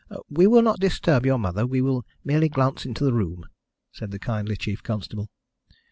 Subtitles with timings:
[0.31, 3.45] "We will not disturb your mother, we will merely glance into the room,"
[3.91, 5.29] said the kindly chief constable.